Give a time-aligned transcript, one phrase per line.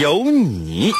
[0.00, 0.92] 有你。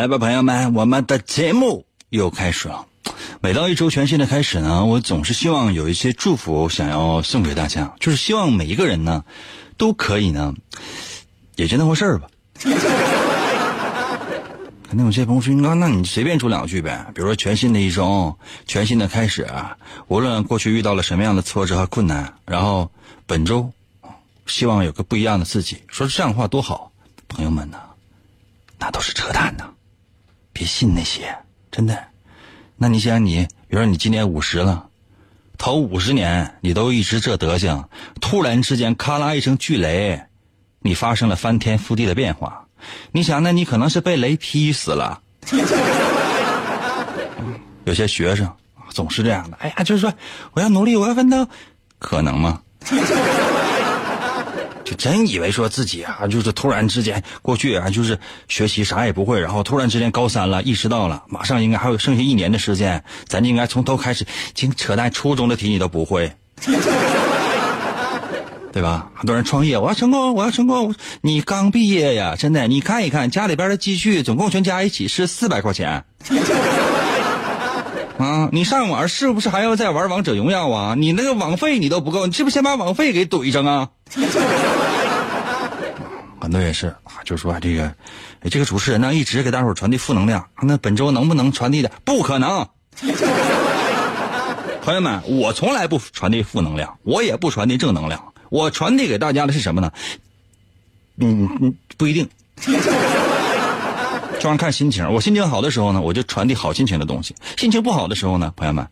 [0.00, 2.86] 来吧，朋友们，我们的节目又开始了。
[3.42, 9.22] 每到一周全新的开始呢，我总是希望有一些祝福想要送给大家，就是希望每一个人呢，
[9.76, 10.54] 都可以呢，
[11.56, 12.28] 也就那回事儿吧。
[14.88, 18.34] 肯定有些朋友说：“那那你随便说两句呗，比如说全新的一周，
[18.66, 19.46] 全新的开始，
[20.08, 22.90] 无论过去遇到了什么样的挫折和困难，然后
[23.26, 23.70] 本周
[24.46, 26.90] 希望有个不一样的自己。”说这样的话多好，
[27.28, 27.76] 朋友们呢，
[28.78, 29.68] 那都是扯淡呢，
[30.52, 31.36] 别信那些，
[31.70, 31.96] 真的。
[32.76, 34.88] 那你想你，比如说你今年五十了，
[35.58, 37.88] 头五十年你都一直这德行，
[38.20, 40.20] 突然之间咔啦一声巨雷，
[40.80, 42.66] 你发生了翻天覆地的变化。
[43.12, 45.20] 你想，那你可能是被雷劈死了。
[47.84, 48.50] 有些学生
[48.90, 50.12] 总是这样的，哎呀，就是说
[50.52, 51.46] 我要努力，我要奋斗，
[51.98, 52.62] 可能吗？
[54.90, 58.18] 就真以为说自己啊，就是突然之间过去啊，就是
[58.48, 66.32] 学习啥也不会，然后突然之间高三了，意识到了，马上应该还有剩下一年的时间，咱就应该从头开始，净扯淡，初中的题你都不会。
[68.72, 69.12] 对吧？
[69.14, 70.92] 很多人创业，我要成功，我要成功。
[71.20, 76.02] 你刚毕业呀，真的，你看一看家里边的积蓄，总共全加一起是四百块钱。
[78.18, 80.94] 啊，你上网是不是还要再玩王者荣耀啊？
[80.94, 83.88] 你那个网费你都不够，你是不是先把网费给怼上啊？
[86.50, 87.94] 很多也是啊，就说这个，
[88.50, 91.92] 这个主持人呢一直给大伙传递负能量，那本周能不能传递的？
[92.04, 92.66] 不可能。
[94.82, 98.32] 朋友们，我从来不传递负能量，我也不传递正能量。
[98.48, 99.92] 我传递给大家的是什么呢？
[101.18, 102.28] 嗯嗯，不一定，
[104.40, 105.08] 就要看心情。
[105.12, 108.88] 我心情好的时候呢，我就传递好心情的东西；心情不好的时候呢，朋友们，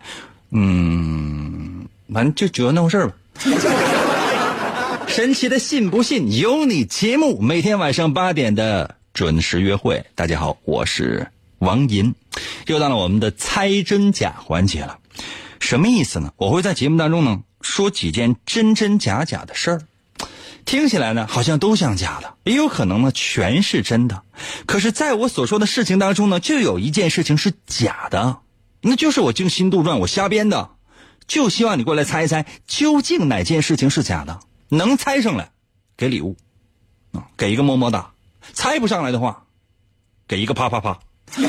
[0.53, 3.15] 嗯，反正就觉得那回事儿吧。
[5.19, 10.07] 神奇的信不信由你节目，每天晚上八点的准时约会。
[10.15, 11.27] 大家好，我是
[11.59, 12.15] 王银，
[12.69, 15.01] 又到了我们的猜真假环节了。
[15.59, 16.33] 什么意思呢？
[16.37, 17.41] 我会在节目当中呢。
[17.63, 19.83] 说几件真真假假的事儿，
[20.65, 24.23] 听起来呢好像都像假的，也有可能呢全是真的。
[24.67, 28.39] 可是，在我所说的事情当中呢，就有一件事情是假的，
[28.83, 30.71] 那就是我精心杜撰、我瞎编的。
[31.27, 34.39] 就希望你过来猜一猜，究竟哪件事情是假的？
[34.69, 35.51] 能猜上来，
[35.97, 36.37] 给礼物，
[37.13, 38.11] 啊，给一个么么哒；
[38.53, 39.45] 猜不上来的话，
[40.27, 40.99] 给一个啪啪啪，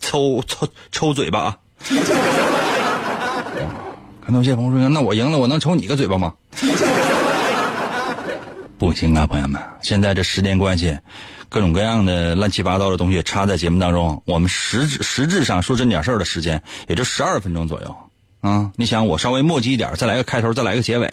[0.00, 1.58] 抽抽抽嘴巴啊！
[4.24, 6.32] 看到谢鹏说：“那我赢了，我能抽你个嘴巴吗？”
[8.78, 9.62] 不行啊，朋友们！
[9.82, 10.98] 现在这时间关系，
[11.48, 17.96] 各种各样的乱七八糟的东西插在节目当中，我们实质实质上说真点事儿的时间也就十二分钟左右
[18.44, 18.70] 啊！
[18.76, 21.10] 你想，我稍微墨迹一点，再来个开头，再来个结尾，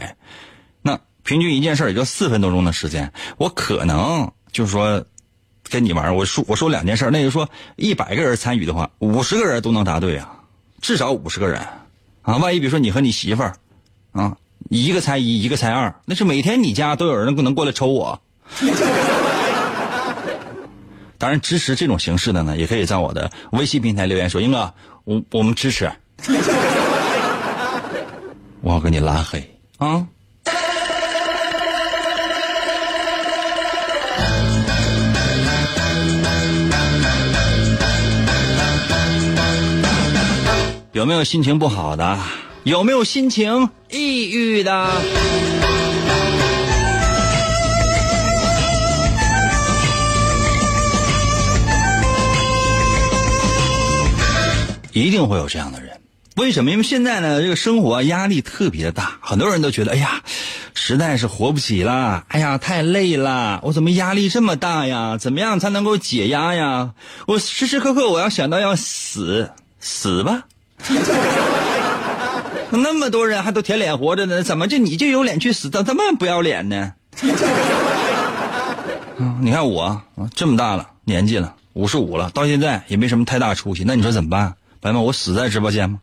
[0.81, 5.06] 那平均一件事也就四分多钟的时间，我可能就是说
[5.70, 10.30] 跟你玩，我说我说两件事，那就说一百个人参与的话，五十个人都能答对啊，
[10.82, 11.61] 至少五十个人。
[12.23, 13.55] 啊，万一比如说你和你媳妇儿，
[14.11, 14.35] 啊，
[14.70, 18.22] 一个猜一，一个猜二，那是每天你家都有人能过来抽我。
[21.17, 24.73] 当然，支持这种形式的呢，也可以在我的微信平台留言说：“英哥，
[25.05, 25.90] 我我们支持。”
[28.61, 30.05] 我给你拉黑啊！
[40.93, 42.19] 有没有心情不好的？
[42.63, 44.87] 有没有心情抑郁的？
[54.93, 55.80] 一定会有这样的。
[56.41, 56.72] 为什么？
[56.72, 60.23] 因为现在呢，这个生活压力特别大，很多人都觉得，哎呀，
[60.73, 65.17] 实在是活不起了，哎呀，太累了，我怎么压力这么大呀？
[65.20, 66.93] 怎么样才能够解压呀？
[67.28, 70.46] 我时时刻刻我要想到要死，死吧。
[72.72, 75.70] 那么多人还都舔脸活着呢，怎么就你就有脸去死？
[75.70, 76.93] 怎这么不要脸呢？
[79.40, 80.02] 你看我
[80.34, 83.84] 这么大了，年纪了，五十五了，到现在也没什么太大出息。
[83.85, 84.55] 那你说怎么办？
[84.82, 85.99] 朋友们，我死在直播间吗？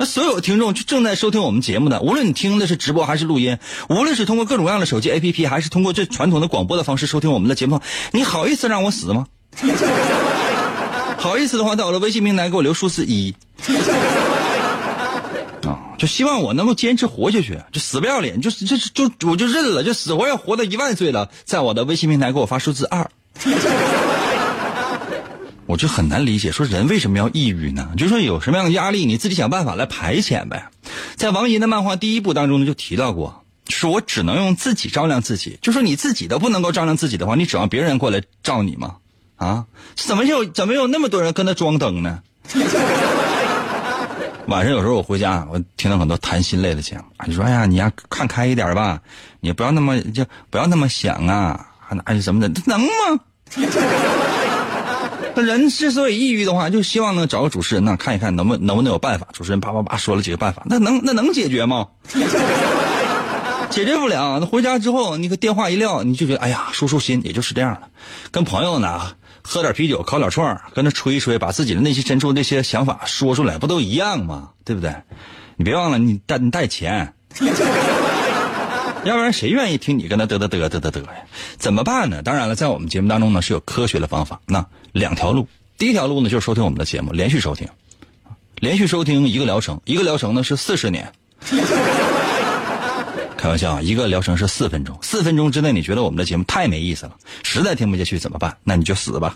[0.00, 3.58] 那所有听众就正在收听我们节目的，无论你听的是直播还是录音，
[3.90, 7.78] 无论是通过各种各样的手机 APP，还是通过最传统的广播的方式收听我们的节目，
[8.12, 9.26] 你好意思让我死吗？
[11.20, 13.34] 好意思的话，在我的微信平台给我留数字一。
[15.66, 23.10] 啊，就希望我能够坚持活下去，就死不要脸，就就就我就认了，就死活要活到一万岁了，在我的微信平台给我发数字二。
[25.70, 27.90] 我就很难理解，说人为什么要抑郁呢？
[27.96, 30.68] 就说有什么样的压力，你自己想办法来排遣呗。
[31.14, 35.60] 在王银的漫画第一部当中呢，就提到过，说我只能用自己照亮自己。
[35.62, 38.96] 就说你自己都不能够照亮自己的话，你指望别人过来照你吗？
[39.36, 39.64] 啊，
[39.94, 42.20] 怎么有怎么有那么多人跟他装灯呢？
[44.48, 49.00] 晚上有时候我回家，我听到很多谈心类的节目，你说哎呀，你要看开一点吧，
[49.38, 52.88] 你不要那么就不要那么想啊，还哪什么的，能吗？
[55.34, 59.28] 那人之所以抑郁的话，就希望呢找个主持人呢看一看能不能不能有办法。
[59.32, 61.88] 主持人叭叭叭说了几个办法，那能那能解决吗？
[63.70, 64.38] 解决不了。
[64.40, 67.82] 那回家之后，你个电话一撂，你就觉得哎呀舒舒心，也就是这样了。
[68.32, 69.12] 跟朋友呢
[69.42, 74.50] 喝点啤酒，烤点串跟那吹一吹，把自己的内心深处那些想法说出来，不都一样吗？
[74.64, 74.92] 对不对？
[75.56, 77.14] 你别忘了，你带你带钱。
[79.04, 81.24] 要不然谁愿意听你跟他嘚嘚嘚嘚嘚嘚呀？
[81.58, 82.22] 怎么办呢？
[82.22, 84.40] 当然了，在我们节目当中呢是有科学的方法。
[84.46, 85.48] 那两条路，
[85.78, 87.66] 第一条路呢就是收听我们的节目，连续收听，
[88.56, 91.12] 连续收听一个疗程，一个疗程呢是四十年。
[93.38, 97.12] 开玩笑啊，一个疗程是四分钟，四分钟之内你觉得我们的节目太没意思了，
[97.42, 98.58] 实在听不下去怎么办？
[98.64, 99.34] 那你就死吧。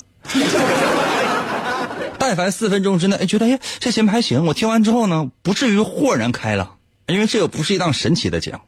[2.19, 6.76] 但凡四分钟之内，哎，觉得哎这节目还行，我听完之后呢，不至于豁然开朗，
[7.06, 8.58] 因为这又不是一档神奇的节目。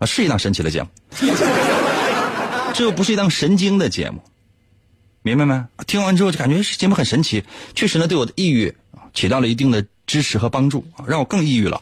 [0.00, 0.88] 啊，是一档神奇的节目，
[2.74, 4.20] 这又不是一档神经的节目，
[5.22, 5.62] 明白没？
[5.86, 7.44] 听完之后就感觉节目很神奇，
[7.74, 8.74] 确实呢对我的抑郁
[9.12, 11.80] 起到了一定的支持和帮助，让我更抑郁了。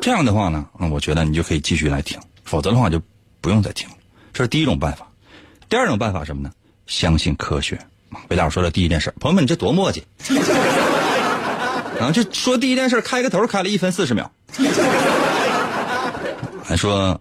[0.00, 3.00] 这样的话呢，嗯，我觉得你就可以继续来听，否则的话就
[3.40, 3.94] 不用再听了。
[4.32, 5.06] 这是第一种办法。
[5.68, 6.50] 第二种办法什么呢？
[6.88, 7.78] 相信科学。
[8.28, 10.02] 魏大伙说的第一件事，朋友们，你这多磨叽
[12.00, 12.10] 啊！
[12.12, 14.30] 就说第一件事，开个头开了一分四十秒。
[16.68, 17.20] 还说，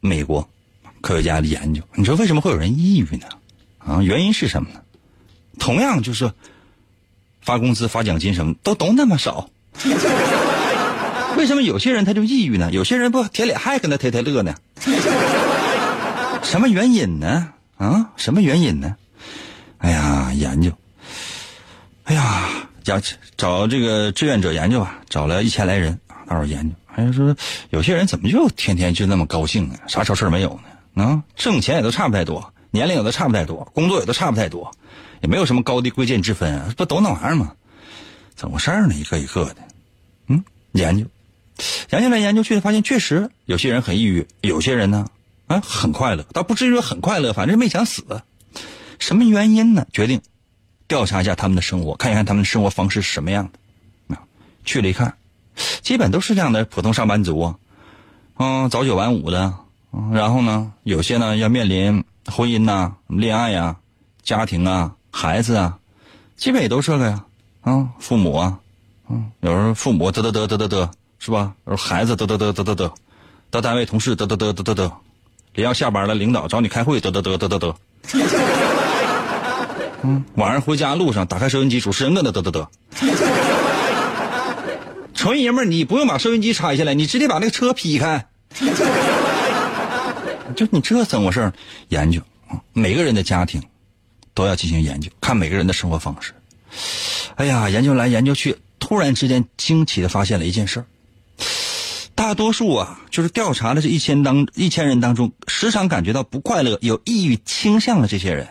[0.00, 0.48] 美国
[1.02, 3.26] 科学家的研究，你说为什么会有人抑郁呢？
[3.78, 4.80] 啊，原因是什么呢？
[5.58, 6.32] 同样就是
[7.42, 9.50] 发工资、发奖金什么都都那么少，
[11.36, 12.72] 为什么有些人他就抑郁呢？
[12.72, 14.54] 有些人不舔脸还跟他贴贴乐呢？
[16.42, 17.52] 什么原因呢？
[17.76, 18.96] 啊，什么原因呢？
[19.76, 20.72] 哎呀，研究，
[22.04, 22.48] 哎呀，
[22.82, 22.98] 找
[23.36, 26.74] 找这个志愿者研究吧，找了一千来人，到时候研究。
[26.96, 27.36] 还是说，
[27.68, 29.74] 有些人怎么就天天就那么高兴呢？
[29.86, 30.58] 啥愁事没有
[30.94, 31.04] 呢？
[31.04, 34.74] 啊，挣钱也都差不太多，年龄也都差不太多，工作也都差不太多，
[35.20, 37.52] 也没有什么高低贵贱之分啊，不都那玩意儿吗？
[38.34, 38.94] 怎么回事呢？
[38.94, 39.56] 一个一个的，
[40.28, 40.42] 嗯，
[40.72, 41.04] 研究，
[41.90, 45.06] 研究来研究去，发现确实有些人很抑郁，有些人呢，
[45.48, 48.22] 啊，很快乐，倒不至于说很快乐，反正没想死。
[48.98, 49.86] 什么原因呢？
[49.92, 50.22] 决定
[50.88, 54.16] 调查一下他们的生活，看一看他们的生活方式是什么样的。
[54.16, 54.22] 啊，
[54.64, 55.14] 去了一看。
[55.82, 57.54] 基本都是这样的普通上班族，
[58.36, 59.54] 嗯，早九晚五的，
[60.12, 63.76] 然后呢，有些呢要面临婚姻呐、恋爱呀、
[64.22, 65.78] 家庭啊、孩子啊，
[66.36, 67.24] 基本也都这个呀，
[67.62, 68.58] 啊，父母啊，
[69.08, 71.54] 嗯，有时候父母嘚嘚嘚嘚嘚嘚，是吧？
[71.66, 72.90] 有时候孩子嘚嘚嘚嘚嘚嘚，
[73.50, 74.92] 到单位同事嘚嘚嘚嘚嘚嘚，
[75.54, 77.74] 连要下班了，领导找你开会嘚嘚嘚嘚嘚嘚，
[80.02, 82.66] 嗯，晚上回家路上打开收音机，主持人搁那嘚嘚嘚。
[85.26, 88.28] 纯爷们儿，你不用把收音机拆下来，你直接把那个车劈开。
[90.54, 91.52] 就你这怎么回事？
[91.88, 92.20] 研究
[92.72, 93.60] 每个人的家庭
[94.34, 96.32] 都要进行研究，看每个人的生活方式。
[97.34, 100.84] 哎呀，研究来研究去，突然之间惊奇的发现了一件事
[102.14, 108.48] 大多数啊，就是调查的这一千当一千人当中，时常感觉到不快乐、有抑郁倾向的这些人，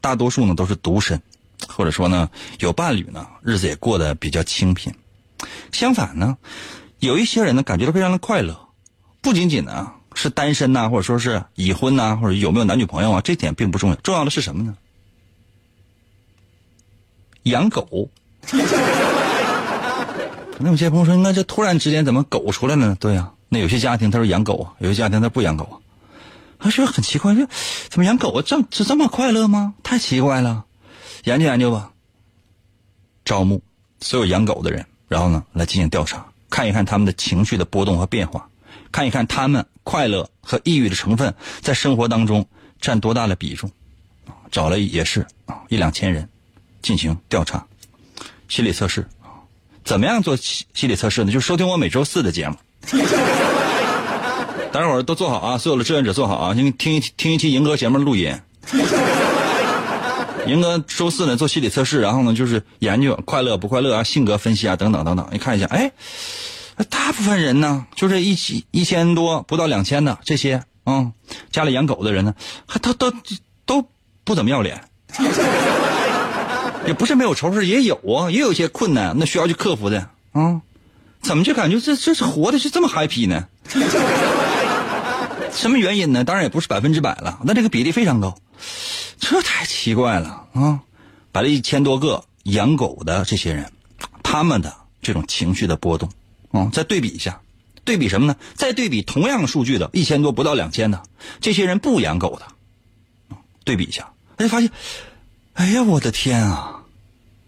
[0.00, 1.22] 大多数呢都是独身，
[1.68, 2.28] 或者说呢
[2.58, 4.92] 有伴侣呢，日子也过得比较清贫。
[5.72, 6.38] 相反呢，
[6.98, 8.68] 有一些人呢感觉到非常的快乐，
[9.20, 14.76] 不仅仅呢是单身呐，或者说是已婚呐，或者有没有男女朋友啊，这点并不重要，重要的是什么呢？
[17.42, 18.10] 养狗，
[20.58, 22.96] 那有些朋友说，那这突然之间怎么狗出来了呢？
[22.98, 25.78] 对呀、那有些家庭他说养狗啊，有些家庭他不养狗啊。
[26.58, 27.46] 他说很奇怪，这
[27.90, 28.42] 怎么养狗啊？
[28.44, 29.74] 这这这么快乐吗？
[29.82, 30.64] 太奇怪了，
[31.24, 31.92] 研究研究吧。
[33.24, 33.62] 招募
[34.00, 38.48] 所有养狗的人，然后呢来进行调查，看一看他们的情绪的波动和变化，
[38.90, 42.46] 看一看他们快乐和抑郁的成分在生活当中
[42.80, 43.70] 占多大的比重。
[44.50, 46.28] 找了也是啊一两千人
[46.82, 47.66] 进行调查，
[48.48, 49.42] 心理测试啊，
[49.84, 51.32] 怎么样做心理测试呢？
[51.32, 52.56] 就收听我每周四的节目。
[54.72, 58.38] 待会儿都坐好啊，所有的志愿者坐好啊，听听一听一期赢哥节目录音。
[60.46, 65.28] 银哥周四呢做心理测试，然后呢就是研究快乐不快乐啊、性格分析啊等等等等。
[65.32, 65.90] 你看一下，哎，
[66.88, 71.12] 大部分人呢就这一起一千多不到两千的这些，嗯，
[71.50, 72.34] 家里养狗的人呢，
[72.66, 73.12] 还都都
[73.64, 73.84] 都
[74.24, 74.80] 不怎么要脸。
[76.86, 80.60] 也不是没有愁事，也有啊，也有一些困难，那需要去克服的啊。
[81.20, 83.48] 怎么就感觉这这是活的是这么 happy 呢？
[85.50, 86.22] 什么原因呢？
[86.22, 88.36] 当然也不是百分之百了，那这个比例非常高，
[89.18, 90.80] 这太奇怪了啊！
[91.32, 93.70] 把这一千多个养狗的这些人，
[94.22, 96.08] 他们的这种情绪的波动，
[96.52, 97.40] 啊，再对比一下，
[97.84, 98.36] 对比什么呢？
[98.54, 101.02] 再对比同样数据的一千多不到两千的
[101.40, 104.70] 这些人不养狗的，对比一下，大家发现，
[105.54, 106.72] 哎呀，我的天啊！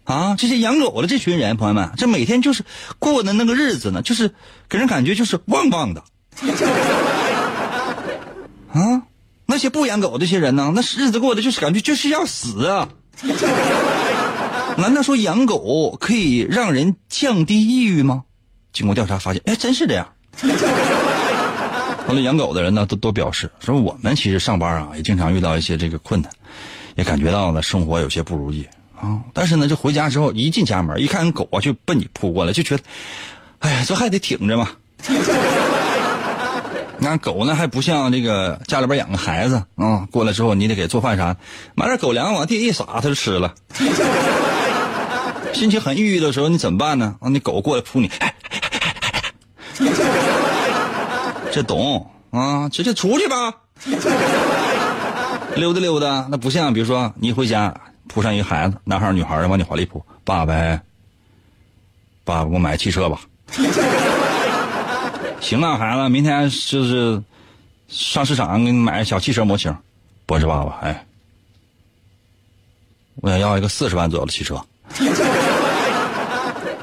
[0.05, 2.65] 啊，这些养狗的这群人，朋友们，这每天就是
[2.97, 4.33] 过的那个日子呢，就是
[4.67, 6.03] 给人感觉就是旺旺的。
[8.73, 9.03] 啊，
[9.49, 12.87] 那些不养狗的这些人呢，那日子过得就是感觉就是要死啊。
[14.77, 18.25] 难道说养狗可以让人降低抑郁吗？
[18.71, 20.07] 经过调查发现，哎，真是这样。
[22.07, 26.31] 后来养狗的人呢，都都表示说，我们其实上班啊，也经常遇到一些这个困难，
[26.95, 28.67] 也感觉到呢生活有些不如意
[29.01, 29.19] 啊。
[29.33, 32.83] 但是呢，这回家之后一进家门，一看狗啊就奔你扑过来，就觉得，
[33.57, 34.69] 哎呀，这还得挺着嘛。
[37.01, 41.35] 那狗呢，还不像这个家里边养个孩子啊、过来之后你得给做饭啥，
[41.75, 43.53] 买点狗粮往地一撒，它就吃了。
[45.53, 47.15] 心情很抑郁的时候，你怎么办呢？
[47.19, 48.11] 啊，那狗过来扑你，
[51.51, 52.69] 这懂啊？
[52.69, 53.53] 直接出去吧，
[55.55, 56.27] 溜达溜达。
[56.29, 57.73] 那不像，比如说你一回家
[58.07, 60.53] 扑上一个孩子，男孩女孩儿往你怀里扑，爸爸，
[62.23, 63.19] 爸爸给我买汽车吧。
[65.41, 67.21] 行啊，孩子，明天就是
[67.87, 69.75] 上市场给你买小汽车模型。
[70.25, 71.05] 不是爸爸，哎，
[73.15, 74.63] 我想要一个四十万左右的汽车。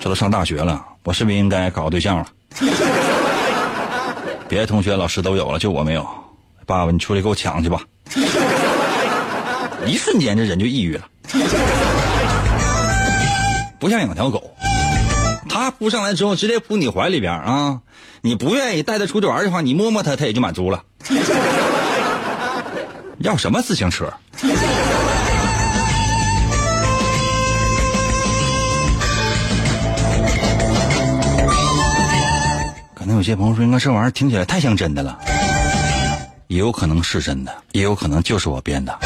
[0.00, 2.26] 这都上大学了，我是不是应该搞个对象了？
[4.48, 6.06] 别的同学、老师都有了，就我没有。
[6.64, 7.80] 爸爸，你出来给我抢去吧！
[9.86, 11.08] 一瞬间，这人就抑郁了。
[13.78, 14.55] 不像养条狗，
[15.58, 17.80] 它扑上来之后直接扑你怀里边啊！
[18.20, 20.84] 你不愿意带它出去玩的话，你摸摸它，它也就满足了。
[23.20, 24.12] 要什么自行车？
[32.94, 35.18] 可能有些朋友说，应该这玩意儿听起来太像真的了，
[36.48, 38.96] 也有可能是真的，也有可能就是我编的。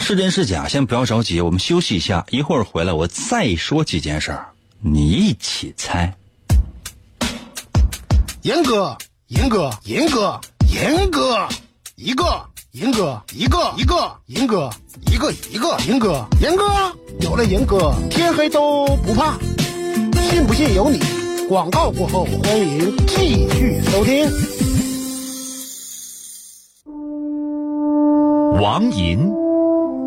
[0.00, 4.48] 是真是假，先不要着急，我们休息一下，一会儿回来我再说几件事儿，
[4.80, 6.14] 你一起猜。
[8.42, 8.96] 严哥，
[9.28, 10.40] 严哥，严哥，
[10.72, 11.48] 严哥，
[11.96, 14.70] 一个，严哥，一个，一个，严哥，
[15.06, 16.64] 一个，一个，严哥，严哥，
[17.20, 19.38] 有了严哥，天黑都不怕，
[20.28, 21.00] 信不信由你。
[21.48, 24.26] 广告过后，欢迎继续收听。
[28.60, 29.30] 王银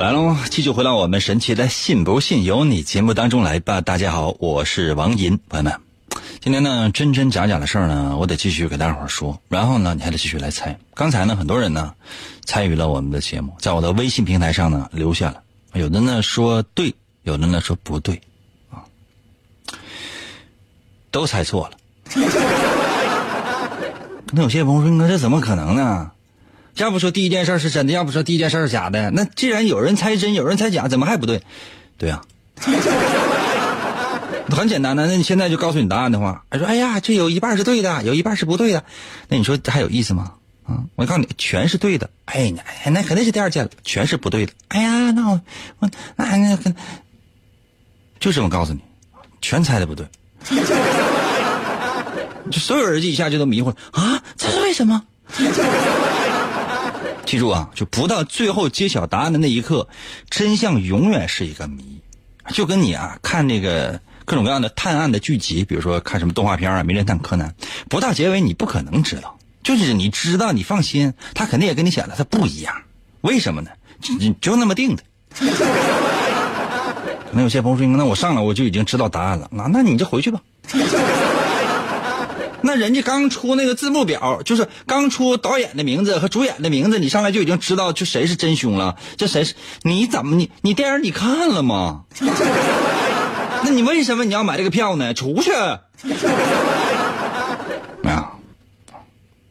[0.00, 3.82] 来喽，继续回到我们神奇的“信不信由你”节目当中来吧。
[3.82, 5.78] 大家好，我是王银，朋友们，
[6.40, 9.38] 今天呢真真假假的事儿呢，我得继续给大伙儿说。
[9.50, 10.74] 然后呢，你还得继续来猜。
[10.94, 11.92] 刚才呢，很多人呢
[12.46, 15.42] 参与了我们的节目，在我的微信平台上呢留下了，
[15.74, 18.18] 有的呢说对，有的呢说不对，
[18.70, 18.80] 啊，
[21.10, 21.76] 都猜错了。
[24.32, 26.10] 那有些朋友说：“你这怎么可能呢？
[26.76, 29.10] 要不说第一件事是真的，要不说第一件事是假的。
[29.10, 31.42] 那既然有人猜真，有人猜假，怎么还不对？
[31.98, 32.22] 对呀、
[34.50, 35.06] 很简单的。
[35.06, 38.84] 那你现在就告诉你答案的话，还说：哎呀，这有一半是对的，有一半是不对的。
[39.28, 40.34] 那你说这还有意思吗？
[40.66, 42.08] 啊，我告诉你，全是对的。
[42.26, 42.52] 哎，
[42.84, 44.52] 那那肯定是第二件，全是不对的。
[44.68, 45.40] 哎呀，那我
[45.80, 46.74] 我那那那，
[48.18, 48.80] 就这么告诉你，
[49.40, 50.06] 全猜的不对。
[52.50, 55.04] 就所有人一下就都迷糊了啊，这是为什么？
[57.26, 59.88] 记住啊，就不到最后揭晓答案的那一刻，
[60.28, 62.00] 真相永远是一个谜。
[62.52, 67.54] 就跟你啊看那个各种各样的探案的剧集，比如说看什么动画片啊，《名侦探柯南》，
[67.88, 69.38] 不到结尾你不可能知道。
[69.62, 72.74] 就是你知道，你放心，他肯定也跟你想的他不一样。
[73.20, 73.70] 为什么呢？
[74.00, 75.02] 就就那么定的。
[77.32, 80.40] 那有些朋友说，那我上来我就已经知道答案了，那那你就回去吧。
[82.62, 89.54] 那人家刚出那个字幕表，就是刚出导演的名字和主演的名字，你上来就已经知道就谁是真凶了，这谁是？
[89.82, 92.04] 你怎么你你电影你看了吗？
[93.62, 95.12] 那你为什么你要买这个票呢？
[95.14, 95.50] 出去！
[98.02, 98.24] 没有，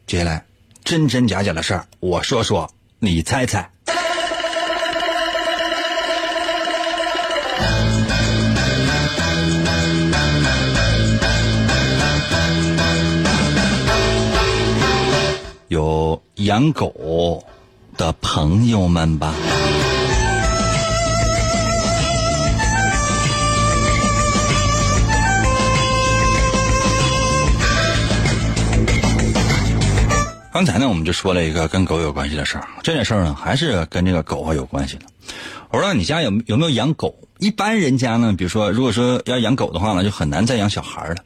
[0.06, 0.44] 接下来
[0.84, 3.70] 真真假假的事儿，我说说，你猜猜。
[15.90, 17.42] 有养狗
[17.96, 19.34] 的朋友们吧。
[30.52, 35.06] 刚才呢，我们就说了一个跟狗有关系的事儿，这件事儿呢，还是跟这个狗啊有关系的。
[35.70, 37.12] 我不知道你家有有没有养狗？
[37.38, 41.16] 一般人家呢，比如说，如果说要养狗的话呢，就很难再养小孩了。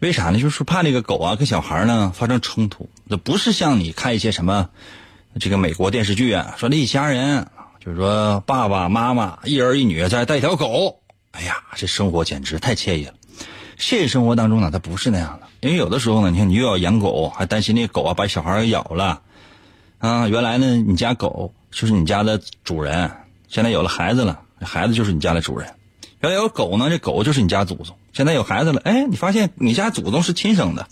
[0.00, 0.38] 为啥呢？
[0.38, 2.88] 就是怕那个狗啊跟小孩呢发生冲突。
[3.08, 4.70] 这不是像你看一些什么
[5.38, 7.46] 这个美国电视剧啊，说那一家人，
[7.84, 11.00] 就是说爸爸妈妈一儿一女再带一条狗，
[11.32, 13.12] 哎呀，这生活简直太惬意了。
[13.76, 19.20] 现实生活当中呢，它不是那样的，因为有的时候呢，你看你又要养狗，还担心那狗啊把小孩咬了，
[19.98, 23.10] 啊，原来呢你家狗就是你家的主人，
[23.48, 25.74] 现在有了孩子了，孩子就是你家的主人。
[26.20, 27.96] 原来有狗呢，这狗就是你家祖宗。
[28.12, 30.86] 现在有孩子了，哎，你发现你家祖宗是亲生的。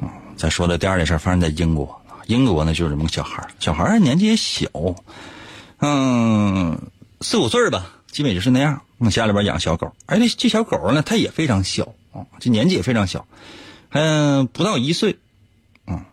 [0.00, 4.68] 嗯，再说的第二件事发生在英国，英国呢就是这么个小孩小孩年纪也小，
[5.80, 6.80] 嗯，
[7.20, 8.80] 四五岁吧，基本就是那样。
[8.96, 13.26] 那家里边养小狗，哎，这这小狗呢，它也非常小啊，这年纪也非常小，
[13.90, 15.18] 嗯，不到一岁，
[15.88, 16.04] 嗯，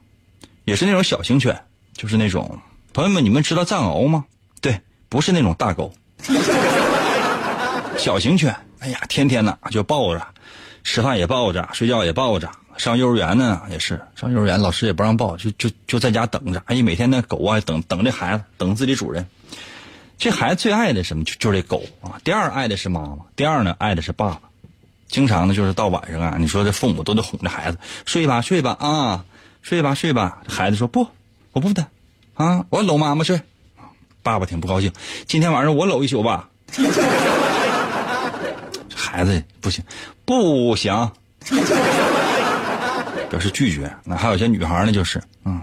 [0.65, 1.61] 也是那种小型犬，
[1.93, 2.59] 就是那种
[2.91, 4.25] 朋友们，你们知道藏獒吗？
[4.61, 5.93] 对，不是那种大狗。
[7.97, 10.25] 小型犬，哎呀，天天呢就抱着，
[10.83, 16.61] 吃饭也抱着，睡觉也抱着，上幼儿园呢也是，上幼儿园老师也不让抱，就就就在家等着。
[16.65, 19.27] 哎，每天那狗啊等等这孩子，等自己主人。
[20.17, 21.23] 这孩子最爱的什么？
[21.23, 22.21] 就就是这狗啊。
[22.23, 24.41] 第二爱的是妈妈，第二呢爱的是爸爸。
[25.07, 29.25] 经常呢就是到晚上啊，你说这父母都得哄着孩子睡吧睡吧啊，
[29.61, 30.41] 睡吧睡吧。
[30.47, 31.07] 孩子说不，
[31.51, 31.87] 我不的，
[32.35, 33.41] 啊，我搂妈妈睡。
[34.23, 34.91] 爸爸挺不高兴，
[35.25, 36.47] 今天晚上我搂一宿吧。
[38.95, 39.83] 孩子不行，
[40.23, 41.11] 不行，
[43.29, 43.93] 表示拒绝。
[44.05, 45.61] 那还有些女孩呢，就是，嗯，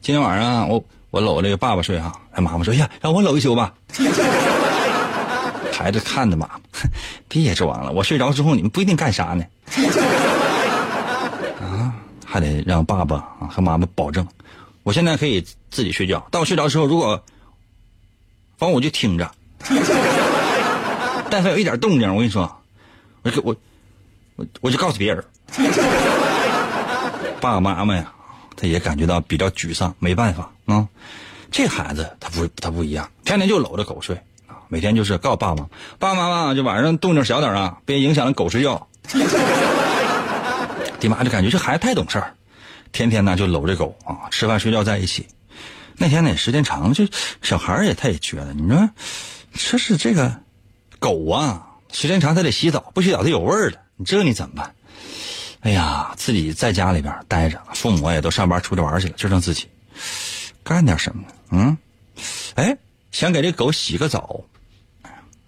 [0.00, 3.74] 今天晚上我我搂这个爸爸睡哈，哎，妈妈说，呀，让我搂一宿吧。
[5.72, 6.60] 孩子看着妈妈，
[7.26, 9.44] 别指望了，我睡着之后你们不一定干啥呢。
[11.60, 11.92] 啊，
[12.24, 14.24] 还得让爸爸啊和妈妈保证，
[14.84, 17.20] 我现在可以自己睡觉，但我睡着之后，如果，
[18.62, 19.28] 反正我就听着。
[21.28, 22.62] 但凡有一点动静，我跟你说，
[23.22, 23.56] 我就我
[24.36, 25.24] 我我就告诉别人。
[27.40, 28.12] 爸 爸妈妈呀，
[28.56, 30.86] 他也感觉到比较沮丧，没办法啊。
[31.50, 34.14] 这孩子他不他不一样，天天就搂着狗睡
[34.46, 35.66] 啊，每天就是告诉爸爸
[35.98, 38.86] 爸爸妈妈，就晚上动静小点啊，别影响了狗睡觉。
[41.00, 42.34] 爹妈就感觉这孩子太懂事儿，
[42.92, 45.26] 天天呢就搂着狗啊，吃饭睡觉在一起。
[45.96, 47.06] 那天呢时间长了，就
[47.42, 48.90] 小孩也他也觉得，你说
[49.52, 50.40] 这是这个。
[50.98, 53.78] 狗啊，时间长它得洗澡，不洗澡它有味儿了。
[53.96, 54.72] 你这你怎么办？
[55.62, 59.66] 哎呀，自己在家里边待着，父母也都上班出去玩去了，就剩自己，
[60.62, 61.28] 干点什么呢？
[61.50, 61.76] 嗯，
[62.54, 62.76] 哎，
[63.10, 64.42] 想给这狗洗个澡，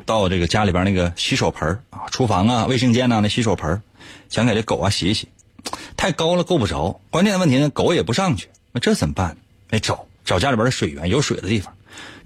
[0.05, 3.81] 到这个家里边那个洗手盆啊，厨房啊、卫生间呐那洗手盆
[4.29, 5.29] 想给这狗啊洗洗，
[5.97, 9.37] 太高了够不着，关键的问题呢，狗也不上去，那这怎么办？
[9.71, 11.77] 没找找家里边的水源，有水的地方，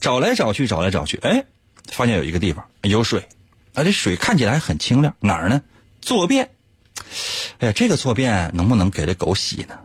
[0.00, 1.44] 找来找去，找来找去，哎，
[1.90, 3.28] 发现有一个地方有水，
[3.74, 5.62] 啊，这水看起来很清亮，哪儿呢？
[6.00, 6.50] 坐便。
[7.58, 9.78] 哎呀，这个坐便能不能给这狗洗呢？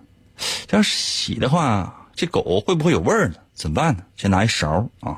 [0.69, 3.36] 要是洗的话，这狗会不会有味儿呢？
[3.54, 4.04] 怎么办呢？
[4.15, 5.17] 先拿一勺啊，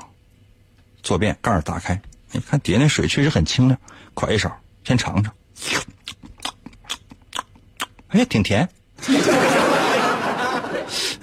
[1.04, 2.00] 坐便盖儿打开，
[2.32, 3.80] 你看底下那水确实很清亮，
[4.14, 5.34] 㧟一勺，先尝尝。
[8.10, 8.70] 哎呀，挺甜。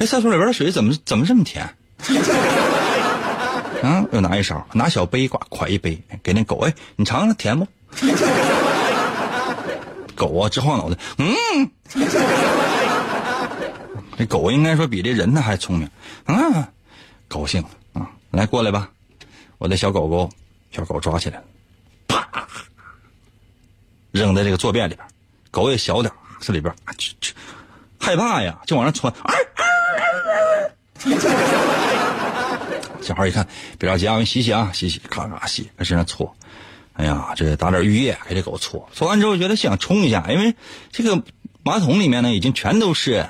[0.03, 1.65] 哎，厕所里边的水怎么怎么这么甜？
[3.85, 7.65] 啊，又拿一勺，拿小杯挂㧟一杯，给那狗，哎，你尝尝甜不？
[10.17, 11.71] 狗啊，直晃脑袋，嗯，
[14.19, 15.89] 这狗应该说比这人呢还聪明，
[16.25, 16.69] 啊，
[17.29, 18.91] 高兴啊，来过来吧，
[19.59, 20.29] 我的小狗狗，
[20.73, 21.41] 小狗抓起来，
[22.09, 22.29] 啪，
[24.11, 25.07] 扔在这个坐便里边，
[25.53, 27.33] 狗也小点这里边，去去，
[28.01, 29.15] 害怕呀，就往上窜，
[33.03, 33.47] 小孩一看，
[33.79, 36.37] 别着急啊，我洗洗啊，洗洗，咔咔洗，在身上搓。
[36.95, 40.55] 哎呀，这打点浴液给这狗搓，搓完之后觉得想冲一下，因为
[40.93, 41.23] 这个
[41.65, 43.27] 马桶里面呢已经全都是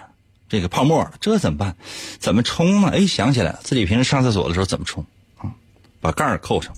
[0.49, 1.77] 这个泡沫了，这怎么办？
[2.19, 2.91] 怎么冲呢？
[2.93, 5.07] 哎，想起来，自己平时上厕所的时候怎么冲
[5.39, 5.53] 啊？
[6.01, 6.75] 把盖儿扣上，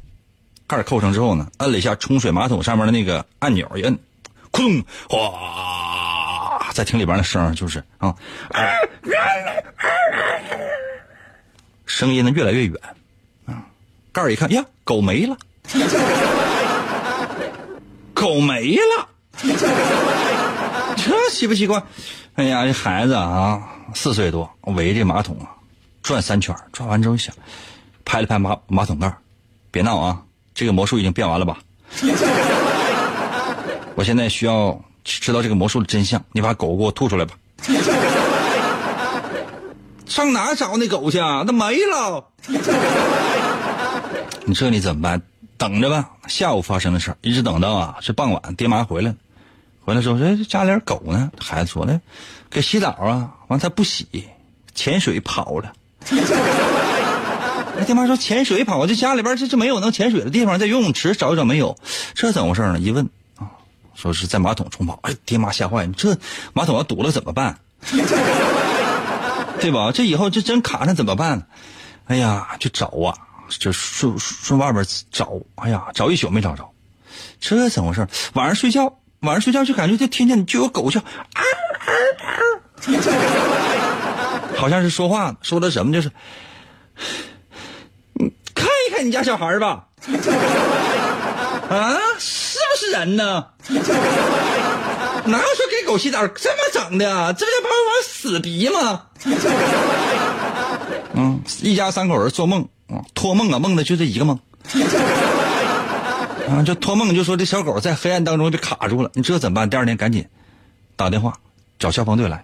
[0.69, 3.99] 盖儿扣上之后呢，摁了一下冲水马桶上面的那个按钮，一摁，
[4.53, 8.15] 咕咚，哗，在听里边的声就是啊，
[11.87, 12.79] 声音呢越来越远
[13.47, 13.63] 啊，
[14.13, 15.37] 盖儿一看呀，狗没了。
[18.15, 19.09] 狗没了，
[20.97, 21.83] 这奇不奇怪？
[22.37, 23.63] 哎呀，这孩子啊，
[23.95, 25.51] 四岁多，围着马桶啊
[26.03, 27.35] 转三圈，转完之后想，
[28.05, 29.13] 拍了拍马马桶盖，
[29.71, 30.23] 别闹啊，
[30.55, 31.59] 这个魔术已经变完了吧？
[33.97, 37.35] 我现在需要知道这个魔术的真相，你把狗给我吐出来吧。
[40.07, 41.43] 上哪找那狗去啊？
[41.47, 42.25] 那没了。
[44.47, 45.23] 你这你怎么办？
[45.57, 49.17] 等着吧，下午发生的事儿，一直等到啊，是傍晚，爹妈回来了，
[49.85, 51.31] 回来说，这家里狗呢？
[51.41, 52.01] 孩子说的，
[52.51, 54.07] 给洗澡啊，完他不洗，
[54.75, 55.73] 潜水跑了。
[57.79, 61.79] 那 爹妈说潜水跑，这家里边这这没有能潜水的地方，在游泳池找一找没有，
[62.15, 62.79] 这怎么回事呢？
[62.79, 63.49] 一问啊，
[63.95, 64.99] 说是在马桶冲跑。
[65.03, 66.15] 哎，爹妈吓坏了，这
[66.53, 67.59] 马桶要堵了怎么办？
[69.61, 69.91] 对吧？
[69.93, 71.47] 这以后这真卡上怎么办？
[72.07, 73.17] 哎呀，就找啊！
[73.59, 76.71] 就顺顺外边找，哎呀，找一宿没找着，
[77.41, 78.07] 这怎么回事？
[78.35, 81.89] 晚上睡觉，晚上睡觉就感觉就听见就有狗叫，啊啊
[82.21, 82.31] 啊
[84.57, 86.11] 好像是说话，说的什么就是，
[88.15, 89.87] 你看一看你家小孩吧，
[91.71, 93.47] 啊，是不是人呢？
[95.27, 97.33] 哪有说给狗洗澡这么整的？
[97.33, 97.71] 这不叫把
[98.25, 99.03] 死逼吗？
[101.13, 103.05] 嗯，一家三口人做梦啊。
[103.13, 104.41] 托梦啊，梦的就这一个梦，
[106.49, 109.69] 啊，就托梦就说这小狗在黑暗当中被卡住了，你这怎么办？
[109.69, 110.27] 第二天赶紧
[110.97, 111.35] 打电话
[111.79, 112.43] 找消防队来，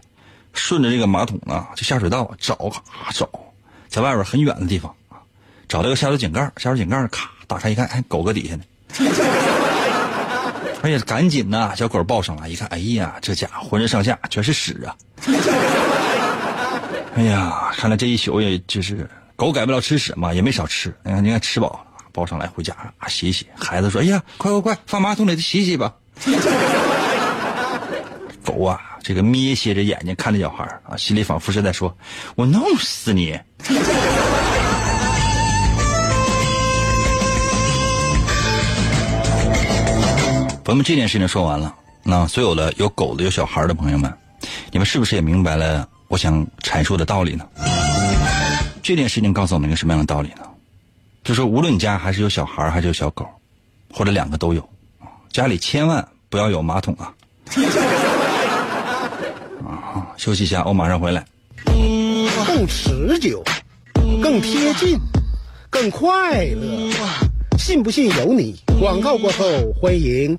[0.52, 3.26] 顺着这个马桶啊，就下水道找，咔找，
[3.88, 5.16] 在外边很远的地方啊，
[5.66, 8.62] 找到个下水井盖，下水井盖咔打开一看，哎，狗搁底下呢，
[10.82, 14.96] 哎呀，赶紧呐，小狗抱上来一看，哎呀，这家伙浑身上下全是屎啊，
[17.16, 19.08] 哎呀，看来这一宿也就是。
[19.36, 20.94] 狗改不了吃屎嘛，也没少吃。
[21.02, 21.80] 你看，你看，吃饱了，
[22.12, 23.46] 抱上来回家啊，洗洗。
[23.56, 25.94] 孩子说：“哎呀，快快快，放马桶里洗洗吧。
[28.44, 31.96] ”狗啊，这个眯斜着眼睛看着小孩啊，心里仿佛是在说
[32.36, 33.38] ：“我弄死你。”
[40.70, 41.74] 朋友们，这件事情说完了。
[42.04, 44.14] 那所有的有狗的、有小孩的朋友们，
[44.70, 47.44] 你们是不是也明白了我想阐述的道理呢？
[48.80, 50.42] 这件事情告诉我们一个什么样的道理呢？
[51.24, 53.26] 就是无论你家还是有小孩还是有小狗，
[53.92, 54.68] 或者两个都有，
[55.32, 57.12] 家里千万不要有马桶啊！
[59.66, 61.24] 啊，休息一下，我马上回来。
[62.46, 63.42] 更持久，
[64.22, 64.96] 更贴近，
[65.68, 66.92] 更快乐，
[67.58, 68.54] 信不信由你。
[68.78, 69.44] 广告过后，
[69.80, 70.38] 欢迎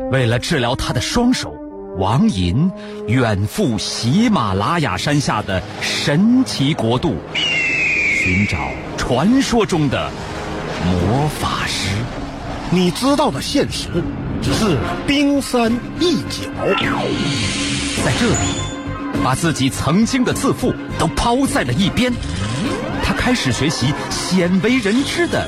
[0.11, 1.55] 为了治疗他的双手，
[1.97, 2.69] 王寅
[3.07, 8.57] 远赴喜马拉雅山下的神奇国度，寻找
[8.97, 10.11] 传说中的
[10.85, 11.95] 魔法师。
[12.71, 13.87] 你知道的现实
[14.41, 15.71] 只是冰山
[16.01, 16.51] 一角。
[18.03, 22.11] 在这里，把自己曾经的自负都抛在了一边，
[23.01, 25.47] 他开始学习鲜为人知的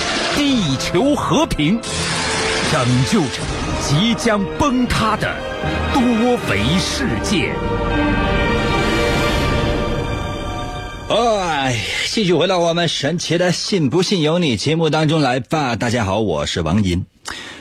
[0.35, 1.79] 地球和平，
[2.71, 3.41] 拯救着
[3.81, 5.35] 即将崩塌的
[5.93, 6.01] 多
[6.49, 7.53] 维世界。
[11.09, 15.75] 哎，继续回到我们神奇的“信不信由你”节目当中来吧。
[15.75, 17.05] 大家好，我是王银。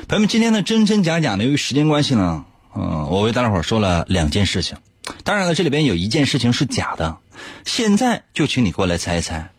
[0.08, 2.44] 朋友们，今天的真真假假呢，由于时间关系呢，
[2.76, 4.76] 嗯，我为大家伙说了两件事情。
[5.24, 7.16] 当然了，这里边有一件事情是假的。
[7.64, 9.50] 现在就请你过来猜一猜，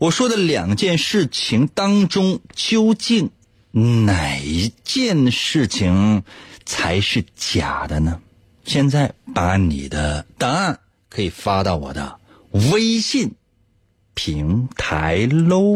[0.00, 3.28] 我说的两件事情当中，究竟
[3.70, 6.22] 哪一件事情
[6.64, 8.18] 才是假的呢？
[8.64, 12.18] 现在把你的答案可以发到我的。
[12.70, 13.32] 微信
[14.14, 15.74] 平台喽。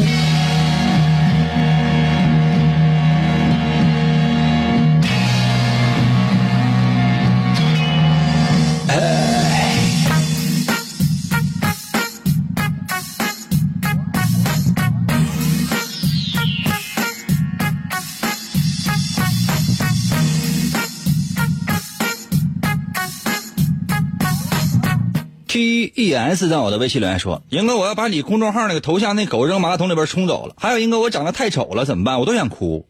[25.97, 30.57] E S 在我的微信留言说：“英哥，我要把你公众号那个头像那狗扔马桶里边冲走了。
[30.59, 32.19] 还有英哥，我长得太丑了，怎么办？
[32.19, 32.85] 我都想哭。”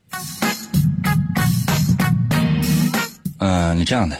[3.36, 4.16] 嗯，你这样的，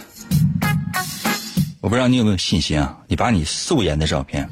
[1.81, 2.99] 我不知道你有没有信心啊？
[3.09, 4.47] 你把你素颜的照片，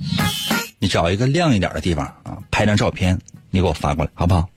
[0.79, 3.19] 你找一个亮一点的地方啊，拍张照片，
[3.51, 4.49] 你给我发过来，好不好？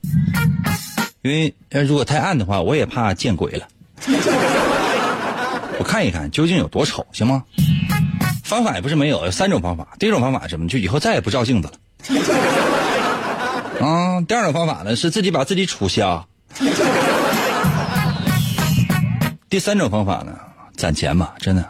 [1.20, 3.68] 因为如果太暗的话，我也怕见鬼了。
[5.78, 7.44] 我看一看究竟有多丑，行吗？
[8.46, 9.88] 方法也不是没有，有三种方法。
[9.98, 10.68] 第一种方法是什么？
[10.68, 11.74] 就以后再也不照镜子了。
[13.84, 16.24] 啊，第二种方法呢是自己把自己处瞎。
[19.50, 20.38] 第三种方法呢，
[20.76, 21.68] 攒钱吧，真的。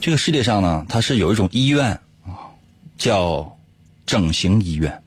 [0.00, 1.90] 这个世界上呢，它是有一种医院
[2.26, 2.50] 啊，
[2.98, 3.56] 叫
[4.04, 5.02] 整形医院。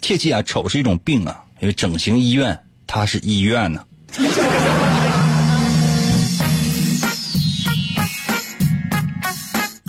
[0.00, 3.84] 切记啊，丑是一种病啊，因为整形医院它是医院呢。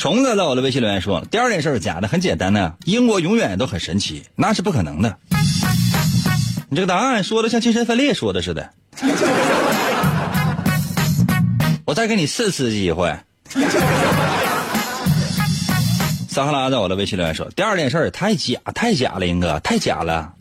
[0.08, 2.76] 虫子在我的微信留言说：“第二件事是假的，很简单呢。
[2.86, 5.18] 英国永远都很神奇，那是不可能的。
[6.70, 8.70] 你这个答案说的像精神分裂说的似的。
[11.84, 13.14] 我再给你四次机会。”
[16.30, 20.36] 撒哈拉在我的微信留言说：“第二件事太假，太假了，英哥，太假了。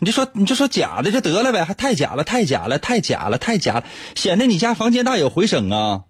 [0.00, 6.04] 你就说，你就说假的就得了呗，还太假了，太假了，太假了，太假了，显得你家房间大有回声啊。”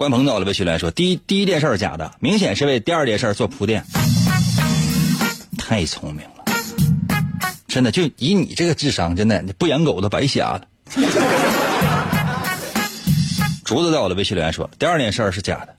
[0.00, 3.84] 关鹏在我的微信来说，第一第一件事是假的，明显是为第二件事做铺垫。
[5.58, 6.44] 太聪明了，
[7.68, 10.62] 真的就以你这个智商，真的不养狗都白瞎了。
[13.62, 15.76] 竹子在我的微信留言说，第二件事是假的。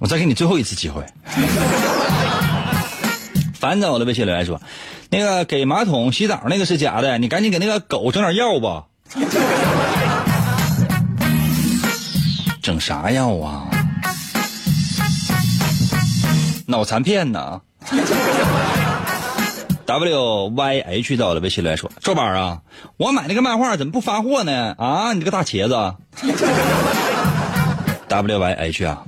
[0.00, 1.02] 我再给你最后一次机会。
[3.54, 4.60] 凡在我的微信留言说，
[5.08, 8.84] 那个给马桶洗澡那个是假的，你赶紧给那个狗整点药吧。
[12.68, 13.66] 整啥药啊？
[16.66, 17.62] 脑残片呢？
[19.86, 22.60] W Y H 到了微信来说：“周板啊，
[22.98, 24.74] 我买那个漫画怎么不发货呢？
[24.76, 25.94] 啊，你这个大茄子。
[28.06, 29.02] ”W Y H 啊，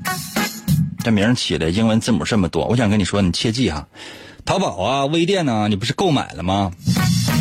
[1.05, 3.87] 这名起的英文字母这么多，我想跟你说，你切记哈，
[4.47, 6.73] 淘宝啊、微店呢，你不是购买了吗？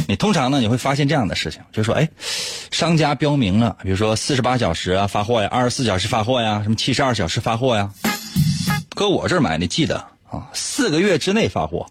[0.10, 2.10] 你通常呢，你会发现这样的事情，就是说，哎，
[2.72, 7.92] 商家标明了，比如说四十八小时啊发货呀，二十四小时发货呀，什么七十二小时发货呀。
[8.96, 9.98] 搁我这儿买，你记得
[10.32, 11.86] 啊，四个月之内发货，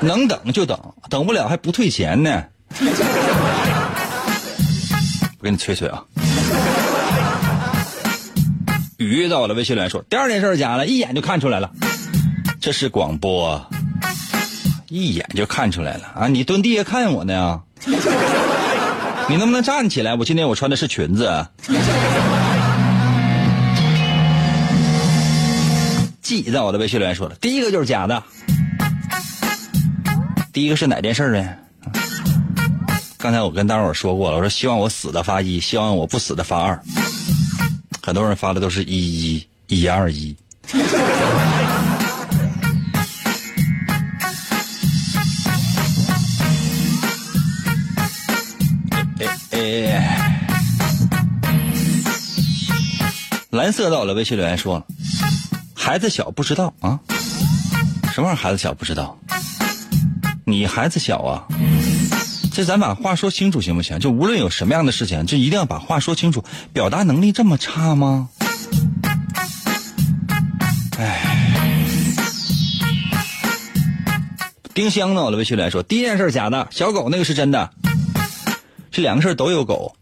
[0.00, 0.76] 能等就等，
[1.08, 2.42] 等不了还不退钱呢。
[5.38, 6.02] 我给你催催啊。
[8.96, 11.70] 雨到我的微信留言说，第二件事假了，一眼就看出来了，
[12.60, 13.64] 这是广播，
[14.88, 16.28] 一眼就看出来了啊！
[16.28, 17.62] 你蹲地下看我呢？
[19.28, 20.14] 你能不能站起来？
[20.14, 21.46] 我今天我穿的是裙子。
[26.22, 28.22] 记在我的微信留言说了，第一个就是假的。
[30.52, 31.48] 第一个是哪件事呢？
[33.18, 36.80] 刚才我跟大伙儿说过了，我说希望我死的发一，希望我不死的发二。
[38.02, 40.36] 很多人发的都是一一一二一。
[49.66, 50.40] 哎，
[53.50, 54.86] 蓝色到了，微信留言说，
[55.74, 57.00] 孩子小不知道啊，
[58.12, 59.18] 什么玩意儿孩子小不知道？
[60.44, 61.42] 你孩子小啊？
[62.52, 63.98] 这咱把话说清楚行不行？
[63.98, 66.44] 就无论有什么样的事情，就一定要把话说清楚。
[66.72, 68.28] 表达能力这么差吗？
[70.98, 71.84] 哎，
[74.72, 75.24] 丁香呢？
[75.24, 77.72] 我的微信留言说，第一件事假的，小狗那个是真的。
[78.96, 79.94] 这两个事都有狗。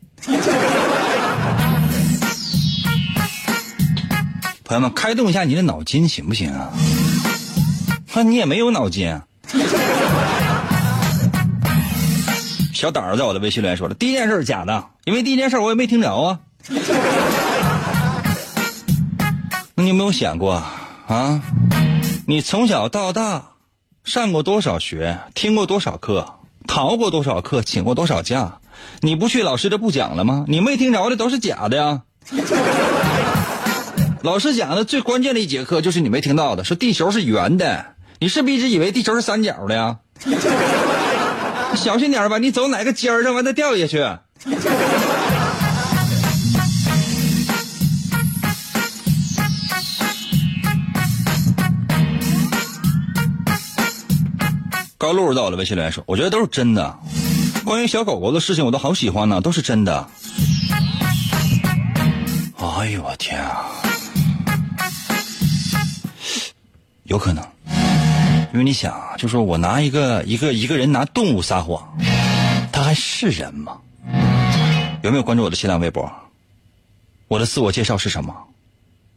[4.62, 6.70] 朋友们，开动一下你的脑筋行不行啊？
[8.12, 9.20] 那你也没有脑筋。
[12.72, 16.38] 小胆儿在我的微信留言说了，第一件事是假的，因为第一件事我也没听着啊。
[19.74, 20.62] 那你有没有想过
[21.09, 21.42] 啊？
[22.28, 23.42] 你从小到大
[24.04, 26.37] 上过多少学，听过多少课，
[26.68, 28.59] 逃过多少课，请过多少假？
[29.01, 30.44] 你不去，老师就不讲了吗？
[30.49, 32.03] 你没听着的都是假的呀。
[34.23, 37.85] 老师讲的最关键的一节课就是你没听到的，说地球是圆的，
[38.18, 39.99] 你是不是一直以为地球是三角的呀？
[41.77, 44.03] 小心点吧，你走哪个尖儿上，完再掉下去。
[54.97, 56.99] 高露到了，微信留言说：“我觉得都是真的。
[57.64, 60.07] 关于小狗狗的事情，我都好喜欢呢，都是真的。”
[62.59, 63.64] 哎呦我天啊！
[67.05, 67.42] 有可能，
[68.53, 71.96] 因为你想啊，就说我拿一个一个一个人拿动物撒谎，
[72.70, 73.79] 他还是人吗？
[75.03, 76.11] 有没有关注我的新浪微博？
[77.29, 78.35] 我的自我介绍是什么？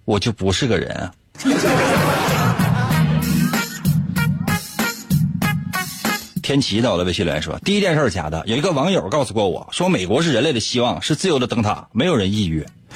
[0.06, 1.12] 我就不是个人。
[6.48, 12.66] 天齐到了微信留言说：“第一件事是假的，有一个网友告诉过我说，美国是人类的希望，是自由的灯塔，没有人抑郁。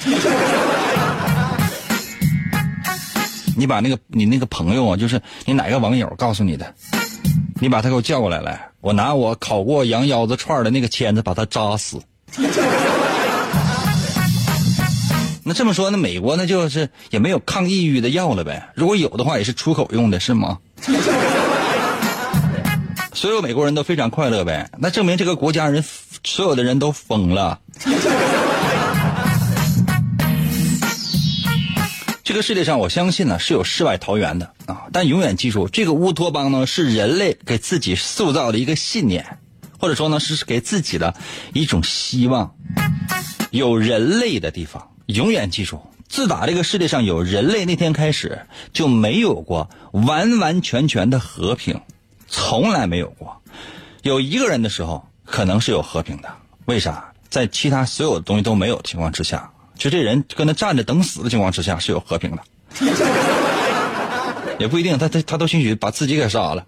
[3.54, 6.74] 你把那个你那个朋友啊，就是你哪个网友告诉你的，
[7.60, 12.00] 你把他给我叫过来来，我拿我烤过羊腰子串的那个签子把他扎死。
[15.44, 18.70] 那这么说，那美国那就是也没有抗抑郁的药了呗？
[18.74, 20.56] 如果有的话，也是出口用的是吗？
[23.22, 24.68] 所有美国人都非常快乐呗？
[24.78, 25.84] 那证明这个国家人
[26.24, 27.60] 所有的人都疯了。
[32.24, 34.88] 这个世界上，我相信呢是有世外桃源的啊！
[34.92, 39.38] 但永远记住，这个乌托邦呢是人类给自己塑造的一个信念，
[39.78, 41.14] 或者说呢是给自己的
[41.52, 42.52] 一种希望。
[43.52, 48.40] 有人类的地方，永远记住，自打这个世界上有人类那天开始，
[48.72, 51.80] 就没有过完完全全的和平，
[52.32, 53.40] 从来没有过。
[54.02, 56.28] 有一个人的时候，可能是有和平的。
[56.64, 57.12] 为啥？
[57.28, 59.48] 在其他所有的东西都没有的情况之下。
[59.76, 62.42] 就这人跟他站着等死的情况之下是有和平的，
[64.58, 66.64] 也不一定，他他他都兴许把自己给杀了。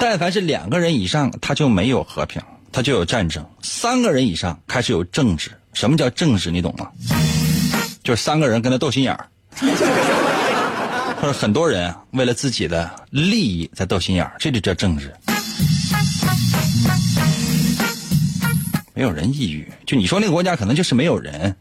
[0.00, 5.50] 但凡是两个人以上，他就没有和平，他就有战争；三个人以上开始有政治。
[5.72, 6.50] 什么叫政治？
[6.50, 6.90] 你懂吗？
[8.02, 9.28] 就是三个人跟他斗心眼儿，
[11.20, 15.12] 或者很多人为了自己的利益在斗心眼儿，这就叫政治。
[18.94, 21.56] 没有人抑郁，就你说那个国家可能就是没有人。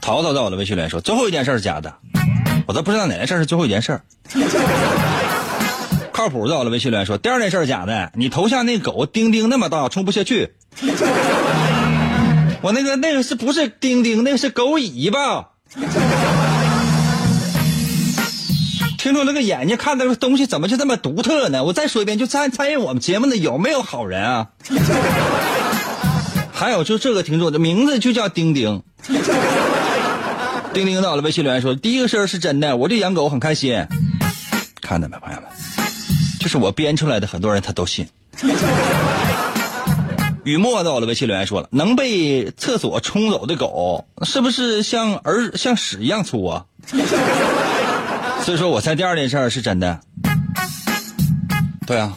[0.00, 1.94] 淘淘在我的微信里说，最后一件事是假的，
[2.66, 4.00] 我都不知道哪件事是最后一件事。
[6.12, 10.54] 靠谱在我的微信里说，第二件事是假的，你头像那狗丁丁那么大，冲不下去。
[12.62, 14.24] 我那个那个是不是丁丁？
[14.24, 15.50] 那个是狗尾巴。
[18.98, 21.62] 听众那个眼睛看的东西怎么就这么独特呢？
[21.62, 24.48] 我再说一遍，就参参与我们节目的有没有好人啊？
[26.52, 28.82] 还有就这个听众的名字就叫丁丁。
[30.72, 33.86] 丁丁到了微信留言说：“第一个事儿是真的，我就养狗很开心。
[34.80, 35.48] 看到没，朋友们？
[36.40, 38.08] 就是我编出来的，很多人他都信。
[40.46, 46.64] 雨墨到了微信留言说了，能被厕所冲走的狗，是不是像儿像屎一样粗啊？
[48.42, 50.00] 所以说我猜第二件事儿是真的。
[51.84, 52.16] 对啊。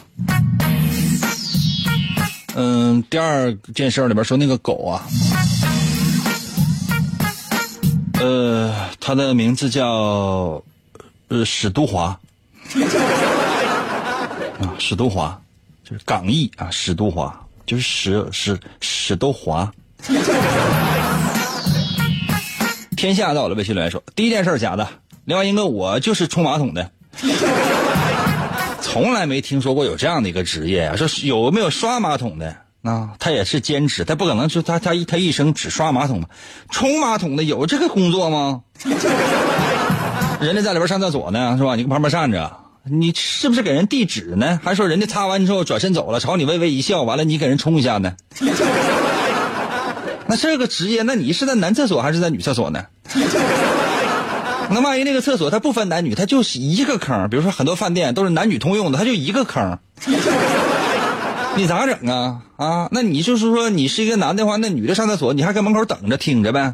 [2.54, 5.02] 嗯，第二件事儿里边说那个狗啊，
[8.20, 10.62] 呃，它的名字叫
[11.26, 12.16] 呃史都华
[14.60, 15.36] 啊，史都华
[15.82, 17.36] 就是港译啊，史都华。
[17.70, 19.70] 就是屎屎屎都滑，
[22.96, 23.54] 天下到了。
[23.54, 24.88] 微信留言说，第一件事假的。
[25.24, 26.90] 另外一个，我就是冲马桶的，
[28.80, 30.96] 从来没听说过有这样的一个职业呀。
[30.96, 32.56] 说有没有刷马桶的？
[32.82, 36.24] 啊，他也是兼职，他不可能说他他他一生只刷马桶
[36.70, 38.62] 冲马桶的有这个工作吗？
[40.40, 41.76] 人家在里边上厕所呢，是吧？
[41.76, 42.52] 你搁旁边站着。
[42.84, 44.58] 你是不是给人递纸呢？
[44.64, 48.14] 还说人家擦完之后转身走了，朝你微微一笑，完了你给人冲一下呢？
[50.26, 52.86] 那这个职业，那你是在男厕所还是在女厕所呢？
[54.72, 59.78] 那万一那个厕所它不分男女，它就是一个坑，比如说很多饭店都是男女通用的，它就一个坑，
[61.56, 62.42] 你咋整啊？
[62.56, 66.72] 啊，那你就是说你是一个男的话，那女的上厕所你还搁门口等着听着呗？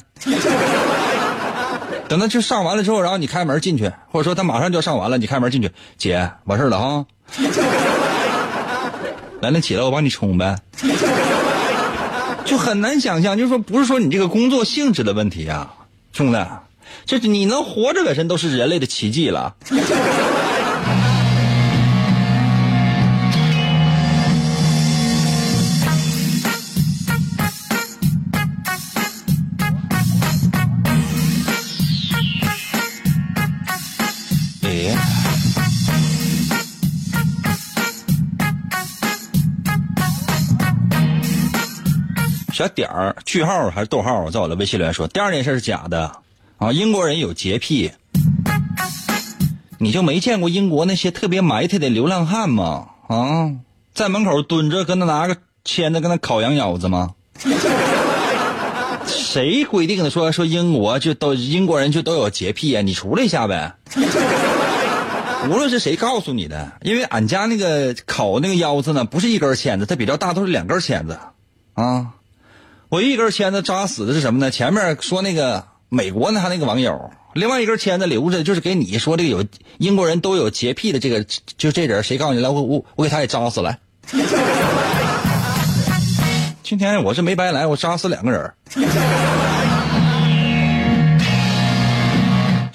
[2.09, 7.05] 等他去上完了之后，然后你开门进去，或者说他马上就要上完了，你开门进去，姐完事了哈。
[9.43, 10.57] 来，那起来，我帮你冲呗。
[12.45, 15.75] 就很难想象，就是说不是说你这个工作性质的问题啊，
[16.13, 16.39] 兄弟，
[17.05, 19.57] 这你能活着本身都是人类的奇迹了。
[42.53, 44.31] 小点儿句号还是逗号？
[44.31, 46.11] 在我的微信里面说，第二件事是假的
[46.57, 46.73] 啊！
[46.73, 47.93] 英国人有洁癖，
[49.77, 52.87] 你就没见过英国那些特别埋汰的流浪汉吗？
[53.09, 53.53] 啊，
[53.93, 57.11] 在门口蹲着，跟他拿个签子，跟他烤羊腰子吗？
[59.07, 62.81] 谁规定的说说英国就都英国人就都有洁癖啊？
[62.81, 63.75] 你出来一下呗！
[65.49, 71.19] 无论是谁告诉你的，因为俺家那个烤那个腰子呢，不是一根签子，它比较大，都是两根签子
[71.75, 72.13] 啊。
[72.89, 74.51] 我一根签子扎死的是什么呢？
[74.51, 79.45] 前面说那个美国呢，他那个网友，另外一根签子留着，就是给你说这个有
[79.79, 81.25] 英国人都有洁癖的这个，
[81.57, 82.49] 就这人谁告诉你来？
[82.49, 83.79] 我我我给他也扎死来。
[86.63, 88.53] 今天我是没白来，我扎死两个人。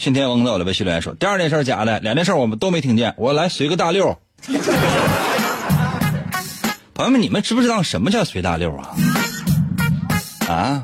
[0.02, 3.14] 信天翁在我的微信留言说，第二件事假的，两件事我们都没听见。
[3.18, 4.18] 我来随个大溜。
[6.96, 8.96] 朋友们，你们知不知道什么叫随大溜啊？
[10.50, 10.84] 啊，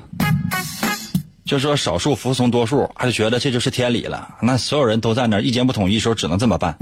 [1.45, 4.35] 就说少数服从多数，还是觉得这就是天理了？
[4.39, 6.77] 那所有人都在那意见不统一的时候，只能这么办？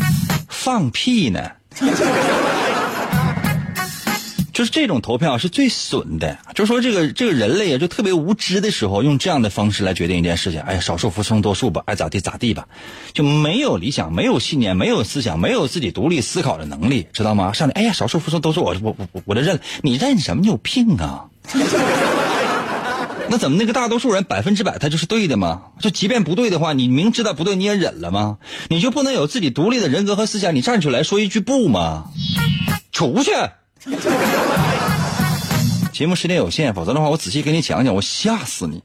[0.49, 1.39] 放屁呢！
[4.55, 6.37] 就是这种投票是最损的。
[6.55, 10.61] 就说这个这个人类啊，就特别无知的时候，用这样的方式来决定一件事情。
[10.61, 12.69] 哎呀，少数服从多数吧，爱咋地咋地吧，
[13.11, 17.51] 就没有理想，没有信念，没有思想，没有自己独立思考的能力，知道吗？
[17.51, 20.41] 上来，哎呀，少数服从多数，我我我我就认了，你认什么？
[20.41, 21.25] 你有病啊！
[23.27, 25.63] 那怎么那个大多数人百分之百他就是对的吗？
[25.81, 28.37] 就即便不对的话，你明知道不对你也忍了吗？
[28.69, 30.55] 你就不能有自己独立的人格和思想？
[30.55, 32.05] 你站出来说一句不吗？
[32.93, 33.31] 出去！
[35.93, 38.83] 节目时间有限，否则的话我仔细给你讲讲，我吓死你。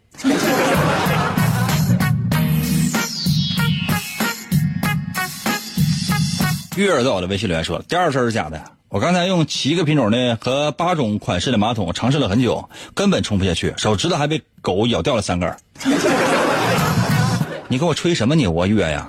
[6.76, 8.62] 月儿在我的微信里面说，第二事是假的。
[8.88, 15.54] 我刚才用七个品种的和八种款式的马桶尝试了很久，根本冲不下去，手指头还被狗咬掉了三根。
[17.68, 19.08] 你给我吹什么牛啊月呀？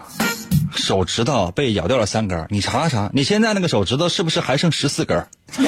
[0.76, 5.26] 手指头被咬掉了三根，你查查，你现在那个手指头是不是还剩十四根？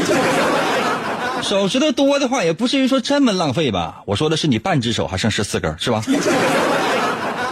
[1.44, 4.02] 手指头多的话，也不至于说这么浪费吧？
[4.06, 6.04] 我说的是你半只手还剩十四根，是吧？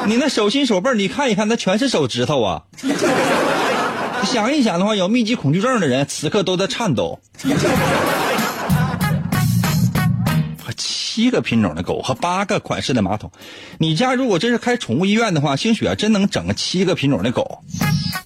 [0.06, 2.64] 你那手心手背，你看一看，那全是手指头啊。
[4.24, 7.20] 想一想的话，有密集恐惧症的人此刻都在颤抖。
[11.22, 13.30] 七个品种的狗和八个款式的马桶，
[13.78, 17.60] 你家如果真是开宠物医院的话，兴许啊真能整个七个品种的狗，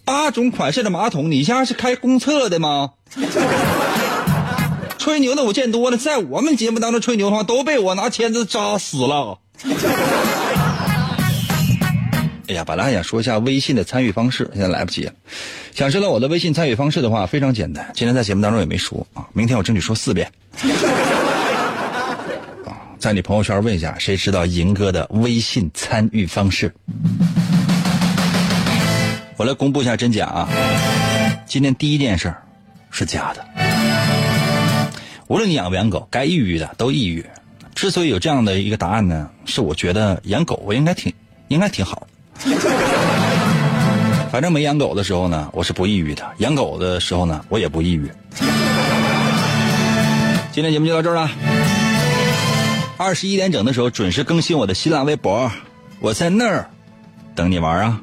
[0.05, 2.91] 八种款式的马桶，你家是开公厕的吗？
[4.97, 9.39] 吹牛的我见多了，在我们节目当中吹牛的话，都被我拿签子扎死了。
[12.47, 15.11] 哎呀，本来还想说一下微信的参与方式，现在来不及了。
[15.73, 17.91] 想知道我的微信参与方式的话，非常简单。
[17.93, 20.31] 今天在节目当中也没说啊，明天我争取说四遍。
[23.05, 26.73] 在你朋友圈问一下，谁知道银哥的微信参与方式？
[29.37, 30.49] 我来公布一下真假啊。
[31.45, 32.33] 今天第一件事
[32.89, 33.45] 是假的。
[35.27, 37.23] 无论你养不养狗，该抑郁的都抑郁。
[37.75, 41.13] 之所以有这样的一个答案呢，是我觉得养狗我应该挺
[41.49, 42.07] 应该挺好
[42.41, 42.57] 的。
[44.33, 48.09] 反正没养狗的时候呢，我是不抑郁的；养狗的时候呢，我也不抑郁。
[50.51, 51.29] 今天节目就到这儿了。
[52.97, 55.51] 二十一点整的时候准时更新我的新浪微博，
[55.99, 56.69] 我在那儿
[57.35, 58.01] 等你玩啊。